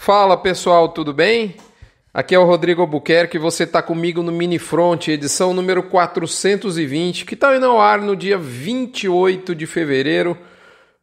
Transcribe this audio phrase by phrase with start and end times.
[0.00, 1.56] Fala pessoal, tudo bem?
[2.14, 7.34] Aqui é o Rodrigo Albuquerque, você está comigo no Mini Front, edição número 420, que
[7.34, 10.38] está indo ao ar no dia 28 de fevereiro,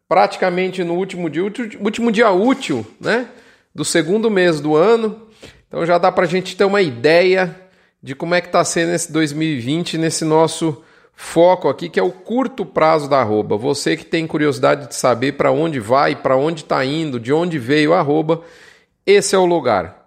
[0.08, 3.28] praticamente no último dia, último dia útil, né?
[3.76, 5.28] Do segundo mês do ano.
[5.68, 7.54] Então já dá para a gente ter uma ideia
[8.02, 10.82] de como é que está sendo esse 2020 nesse nosso
[11.14, 13.58] foco aqui, que é o curto prazo da arroba.
[13.58, 17.60] Você que tem curiosidade de saber para onde vai, para onde está indo, de onde
[17.60, 18.42] veio a arroba,
[19.06, 20.06] esse é o lugar.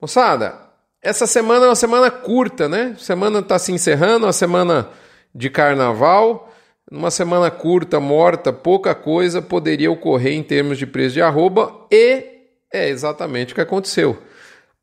[0.00, 0.54] Moçada,
[1.02, 2.94] essa semana é uma semana curta, né?
[2.98, 4.88] Semana está se encerrando, uma semana
[5.34, 6.52] de carnaval.
[6.90, 12.24] Numa semana curta, morta, pouca coisa poderia ocorrer em termos de preço de arroba e
[12.72, 14.16] é exatamente o que aconteceu.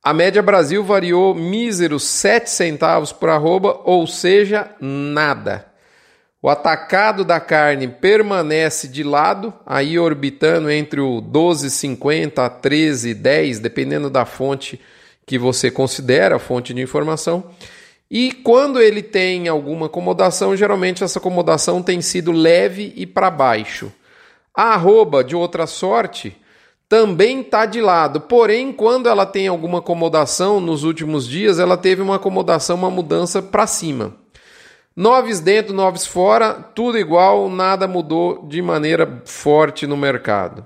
[0.03, 5.65] A média Brasil variou míseros 7 centavos por arroba, ou seja, nada.
[6.45, 14.11] O atacado da carne permanece de lado, aí orbitando entre o 12,50 a 13,10, dependendo
[14.11, 14.79] da fonte
[15.25, 17.45] que você considera a fonte de informação.
[18.11, 23.91] E quando ele tem alguma acomodação, geralmente essa acomodação tem sido leve e para baixo.
[24.55, 26.37] A arroba, de outra sorte,
[26.87, 28.21] também está de lado.
[28.21, 33.41] Porém, quando ela tem alguma acomodação nos últimos dias, ela teve uma acomodação, uma mudança
[33.41, 34.23] para cima.
[34.95, 40.65] Noves dentro, noves fora, tudo igual, nada mudou de maneira forte no mercado.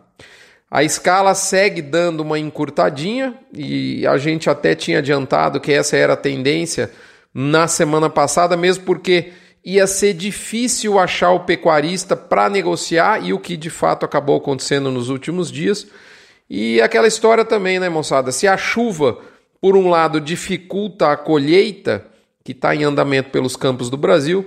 [0.69, 6.13] A escala segue dando uma encurtadinha e a gente até tinha adiantado que essa era
[6.13, 6.91] a tendência
[7.33, 9.31] na semana passada, mesmo porque
[9.65, 14.91] ia ser difícil achar o pecuarista para negociar e o que de fato acabou acontecendo
[14.91, 15.87] nos últimos dias.
[16.47, 18.31] E aquela história também, né, moçada?
[18.31, 19.17] Se a chuva,
[19.59, 22.05] por um lado, dificulta a colheita,
[22.43, 24.45] que está em andamento pelos campos do Brasil.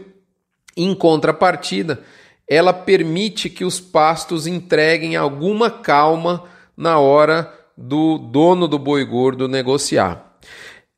[0.77, 2.03] Em contrapartida,
[2.49, 6.45] ela permite que os pastos entreguem alguma calma
[6.77, 10.37] na hora do dono do boi gordo negociar.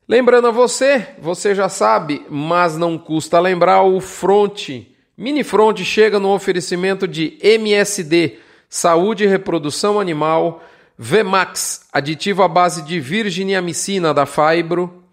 [0.07, 4.69] Lembrando a você, você já sabe, mas não custa lembrar, o Front,
[5.17, 8.37] Mini Front chega no oferecimento de MSD,
[8.69, 10.63] Saúde e Reprodução Animal,
[10.97, 15.04] Vmax, aditivo à base de virginiamicina da Fibro,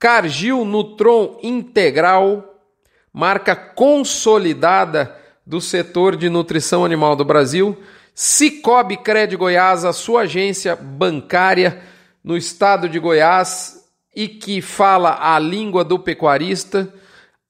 [0.00, 2.58] Cargill Nutron Integral,
[3.12, 7.76] marca consolidada do setor de nutrição animal do Brasil.
[8.14, 11.82] Cicobi Cred Goiás, a sua agência bancária
[12.24, 16.90] no estado de Goiás e que fala a língua do pecuarista.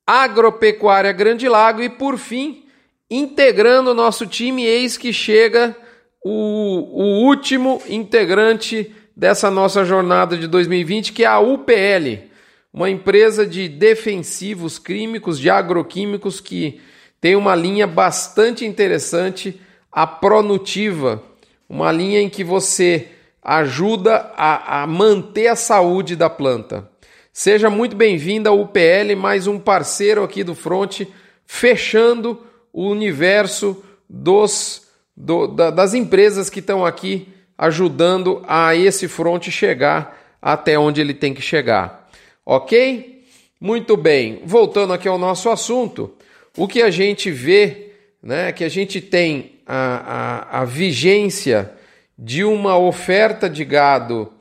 [0.04, 2.64] Agropecuária Grande Lago e, por fim,
[3.08, 5.76] integrando o nosso time, eis que chega
[6.24, 12.29] o, o último integrante dessa nossa jornada de 2020, que é a UPL
[12.72, 16.80] uma empresa de defensivos químicos, de agroquímicos que
[17.20, 19.60] tem uma linha bastante interessante,
[19.92, 21.22] a Pronutiva,
[21.68, 23.08] uma linha em que você
[23.42, 26.88] ajuda a, a manter a saúde da planta.
[27.32, 31.02] Seja muito bem-vinda ao UPL, mais um parceiro aqui do Front,
[31.46, 32.40] fechando
[32.72, 37.28] o universo dos, do, da, das empresas que estão aqui
[37.58, 41.99] ajudando a esse front chegar até onde ele tem que chegar.
[42.44, 43.24] Ok?
[43.60, 44.40] Muito bem.
[44.44, 46.14] Voltando aqui ao nosso assunto,
[46.56, 47.92] o que a gente vê,
[48.22, 51.72] né, que a gente tem a, a, a vigência
[52.18, 54.32] de uma oferta de gado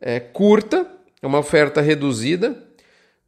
[0.00, 0.86] é, curta,
[1.22, 2.56] uma oferta reduzida,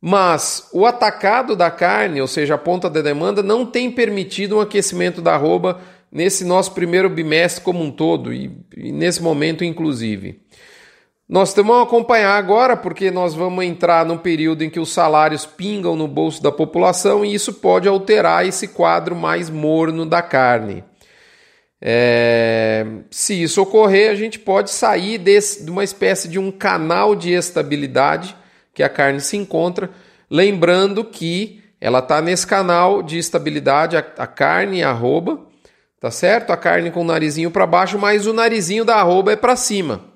[0.00, 4.60] mas o atacado da carne, ou seja, a ponta da demanda, não tem permitido um
[4.60, 10.40] aquecimento da arroba nesse nosso primeiro bimestre como um todo e, e nesse momento inclusive.
[11.28, 15.44] Nós temos a acompanhar agora, porque nós vamos entrar num período em que os salários
[15.44, 20.82] pingam no bolso da população e isso pode alterar esse quadro mais morno da carne.
[21.82, 27.14] É, se isso ocorrer, a gente pode sair desse, de uma espécie de um canal
[27.14, 28.34] de estabilidade
[28.72, 29.90] que a carne se encontra,
[30.30, 35.40] lembrando que ela está nesse canal de estabilidade, a, a carne, a arroba,
[36.00, 36.52] tá certo?
[36.52, 40.08] A carne com o narizinho para baixo, mas o narizinho da arroba é para cima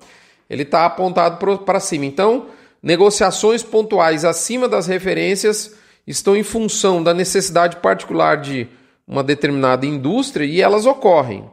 [0.53, 2.05] ele está apontado para cima.
[2.05, 2.45] Então,
[2.81, 5.73] negociações pontuais acima das referências
[6.05, 8.67] estão em função da necessidade particular de
[9.07, 11.43] uma determinada indústria e elas ocorrem.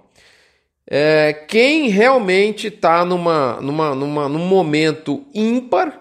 [0.87, 5.99] É, quem realmente está numa, numa, numa, num momento ímpar,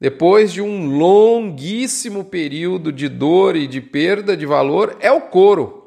[0.00, 5.83] depois de um longuíssimo período de dor e de perda de valor, é o couro.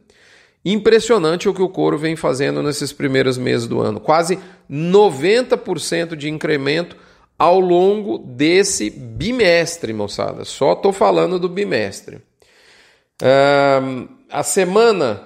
[0.63, 3.99] Impressionante o que o couro vem fazendo nesses primeiros meses do ano.
[3.99, 4.39] Quase
[4.71, 6.99] 90% de incremento
[7.39, 10.45] ao longo desse bimestre, moçada.
[10.45, 12.29] Só estou falando do bimestre.
[14.31, 15.23] A semana,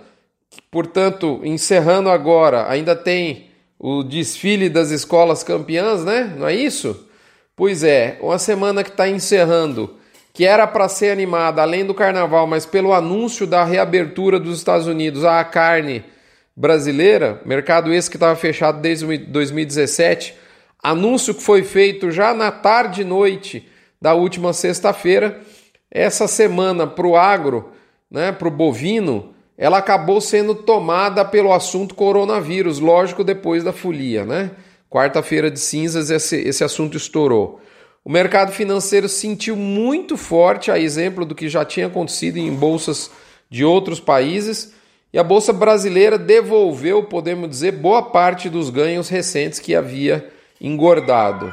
[0.70, 6.34] portanto, encerrando agora, ainda tem o desfile das escolas campeãs, né?
[6.36, 7.08] Não é isso?
[7.56, 9.96] Pois é, uma semana que está encerrando,
[10.32, 14.86] que era para ser animada além do carnaval, mas pelo anúncio da reabertura dos Estados
[14.86, 16.04] Unidos à carne
[16.56, 20.34] brasileira, mercado esse que estava fechado desde 2017,
[20.82, 23.68] anúncio que foi feito já na tarde e noite
[24.00, 25.40] da última sexta-feira.
[25.90, 27.71] Essa semana para o agro,
[28.12, 34.26] né, para o bovino, ela acabou sendo tomada pelo assunto coronavírus, lógico, depois da folia,
[34.26, 34.50] né?
[34.90, 37.60] Quarta-feira de cinzas, esse, esse assunto estourou.
[38.04, 43.10] O mercado financeiro sentiu muito forte, a exemplo do que já tinha acontecido em bolsas
[43.48, 44.74] de outros países,
[45.12, 50.28] e a bolsa brasileira devolveu, podemos dizer, boa parte dos ganhos recentes que havia
[50.60, 51.52] engordado.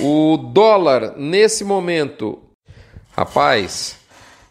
[0.00, 2.38] O dólar, nesse momento,
[3.12, 3.96] rapaz,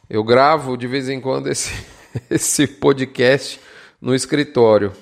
[0.09, 1.71] eu gravo de vez em quando esse,
[2.30, 3.59] esse podcast
[4.01, 4.94] no escritório.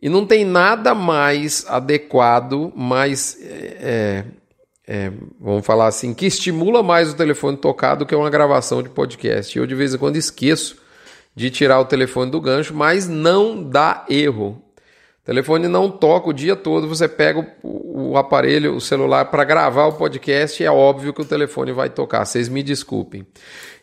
[0.00, 4.24] E não tem nada mais adequado, mais, é,
[4.86, 8.90] é, vamos falar assim, que estimula mais o telefone tocar do que uma gravação de
[8.90, 9.58] podcast.
[9.58, 10.76] Eu de vez em quando esqueço
[11.34, 14.62] de tirar o telefone do gancho, mas não dá erro.
[15.24, 19.42] O telefone não toca o dia todo, você pega o, o aparelho, o celular para
[19.42, 22.26] gravar o podcast, é óbvio que o telefone vai tocar.
[22.26, 23.26] Vocês me desculpem.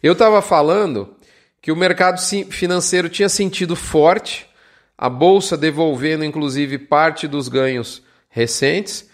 [0.04, 1.16] Eu estava falando
[1.60, 2.22] que o mercado
[2.52, 4.48] financeiro tinha sentido forte
[4.96, 9.10] a bolsa devolvendo inclusive parte dos ganhos recentes,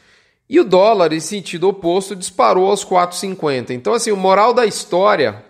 [0.49, 3.71] e o dólar, em sentido oposto, disparou aos 4,50.
[3.71, 5.45] Então, assim, o moral da história,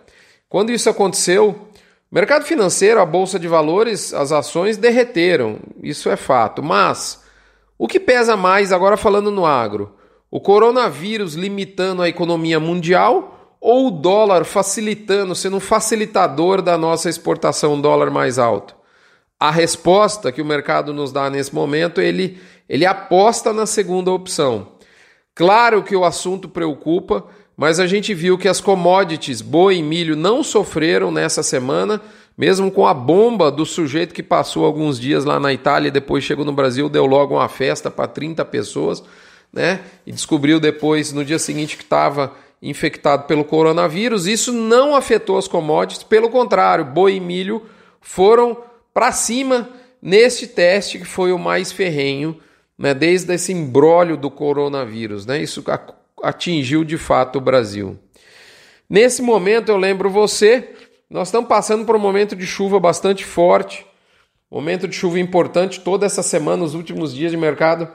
[0.48, 1.67] quando isso aconteceu,
[2.12, 6.64] mercado financeiro, a bolsa de valores, as ações derreteram, isso é fato.
[6.64, 7.24] Mas
[7.78, 9.94] o que pesa mais, agora falando no agro,
[10.30, 17.10] o coronavírus limitando a economia mundial ou o dólar facilitando, sendo um facilitador da nossa
[17.10, 18.78] exportação, dólar mais alto?
[19.40, 24.72] a resposta que o mercado nos dá nesse momento, ele, ele aposta na segunda opção.
[25.36, 27.26] Claro que o assunto preocupa,
[27.58, 32.00] mas a gente viu que as commodities boi e milho não sofreram nessa semana,
[32.38, 36.24] mesmo com a bomba do sujeito que passou alguns dias lá na Itália e depois
[36.24, 39.04] chegou no Brasil, deu logo uma festa para 30 pessoas,
[39.52, 39.82] né?
[40.06, 42.32] E descobriu depois, no dia seguinte, que estava
[42.62, 44.28] infectado pelo coronavírus.
[44.28, 47.64] Isso não afetou as commodities, pelo contrário, boi e milho
[48.00, 48.56] foram
[48.94, 49.68] para cima
[50.00, 52.40] neste teste que foi o mais ferrenho,
[52.78, 55.26] né, desde esse embrólio do coronavírus.
[55.26, 55.64] Né, isso
[56.24, 57.98] atingiu de fato o Brasil.
[58.90, 60.70] Nesse momento, eu lembro você,
[61.10, 63.86] nós estamos passando por um momento de chuva bastante forte,
[64.50, 67.88] momento de chuva importante toda essa semana, os últimos dias de mercado.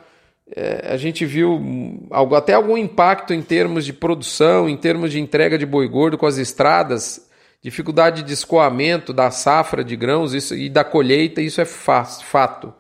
[0.55, 5.21] É, a gente viu algo, até algum impacto em termos de produção, em termos de
[5.21, 7.31] entrega de boi gordo com as estradas
[7.63, 12.75] dificuldade de escoamento da safra de grãos isso, e da colheita, isso é fato.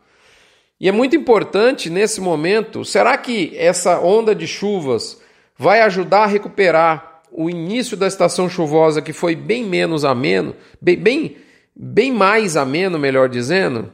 [0.81, 5.22] E é muito importante nesse momento, será que essa onda de chuvas
[5.62, 10.97] vai ajudar a recuperar o início da estação chuvosa que foi bem menos ameno, bem,
[10.97, 11.37] bem,
[11.75, 13.93] bem mais ameno, melhor dizendo?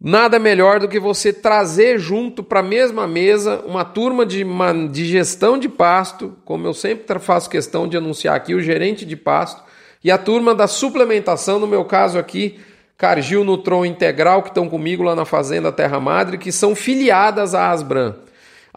[0.00, 4.72] Nada melhor do que você trazer junto para a mesma mesa uma turma de, uma,
[4.72, 9.14] de gestão de pasto, como eu sempre faço questão de anunciar aqui, o gerente de
[9.14, 9.62] pasto,
[10.02, 12.58] e a turma da suplementação, no meu caso aqui,
[12.96, 17.70] Cargill Nutron Integral, que estão comigo lá na Fazenda Terra Madre, que são filiadas à
[17.70, 18.14] Asbran.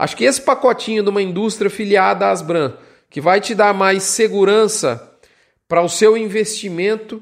[0.02, 2.74] Acho que esse pacotinho de uma indústria filiada à Asbran,
[3.08, 5.16] que vai te dar mais segurança
[5.68, 7.22] para o seu investimento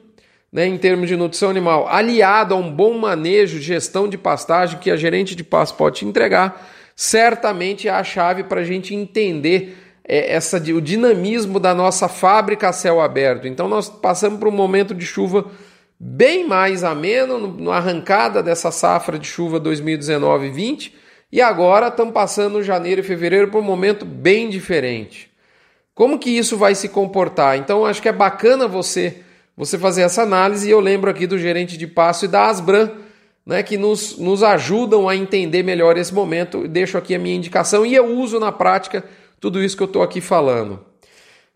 [0.50, 4.90] né, em termos de nutrição animal, aliado a um bom manejo, gestão de pastagem que
[4.90, 9.78] a gerente de pasto pode te entregar, certamente é a chave para a gente entender
[10.08, 13.46] é, essa, o dinamismo da nossa fábrica a céu aberto.
[13.46, 15.52] Então nós passamos por um momento de chuva
[16.00, 20.94] bem mais ameno na arrancada dessa safra de chuva 2019-20
[21.32, 25.30] e agora estamos passando janeiro e fevereiro por um momento bem diferente.
[25.94, 27.58] Como que isso vai se comportar?
[27.58, 29.24] Então acho que é bacana você
[29.60, 32.92] você fazer essa análise e eu lembro aqui do gerente de passo e da Asbran,
[33.46, 36.66] né, que nos, nos ajudam a entender melhor esse momento.
[36.66, 39.04] Deixo aqui a minha indicação e eu uso na prática
[39.38, 40.80] tudo isso que eu estou aqui falando.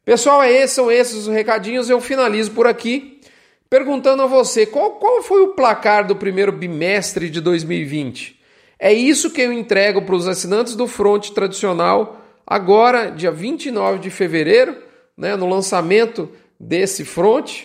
[0.04, 1.90] Pessoal, é esse, são esses os recadinhos.
[1.90, 3.22] Eu finalizo por aqui
[3.70, 8.38] perguntando a você qual, qual foi o placar do primeiro bimestre de 2020.
[8.84, 14.10] É isso que eu entrego para os assinantes do Front tradicional agora, dia 29 de
[14.10, 14.76] fevereiro,
[15.16, 17.62] né, no lançamento desse Front.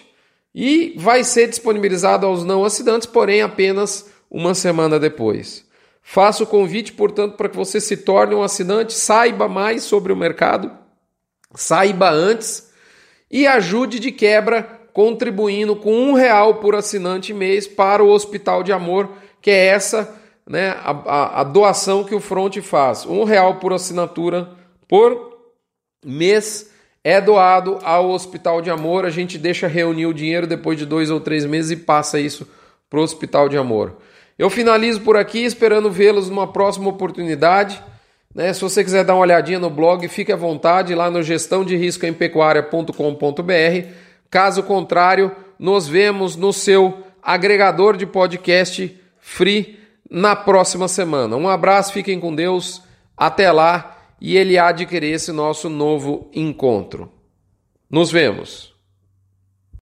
[0.54, 5.66] e vai ser disponibilizado aos não assinantes, porém apenas uma semana depois.
[6.00, 10.16] Faço o convite, portanto, para que você se torne um assinante, saiba mais sobre o
[10.16, 10.70] mercado,
[11.52, 12.70] saiba antes
[13.28, 18.72] e ajude de quebra contribuindo com um real por assinante mês para o Hospital de
[18.72, 19.10] Amor,
[19.42, 20.17] que é essa
[20.48, 23.04] né, a, a, a doação que o Front faz.
[23.04, 24.48] Um real por assinatura
[24.88, 25.36] por
[26.04, 26.70] mês
[27.04, 29.04] é doado ao Hospital de Amor.
[29.04, 32.48] A gente deixa reunir o dinheiro depois de dois ou três meses e passa isso
[32.88, 33.96] para o Hospital de Amor.
[34.38, 37.82] Eu finalizo por aqui, esperando vê-los numa próxima oportunidade.
[38.34, 38.52] Né?
[38.52, 41.76] Se você quiser dar uma olhadinha no blog, fique à vontade lá no gestão de
[41.76, 43.88] risco em pecuária.com.br.
[44.30, 49.77] Caso contrário, nos vemos no seu agregador de podcast free
[50.10, 51.36] na próxima semana.
[51.36, 52.82] Um abraço, fiquem com Deus,
[53.16, 57.10] até lá e ele há de querer esse nosso novo encontro.
[57.90, 58.77] Nos vemos.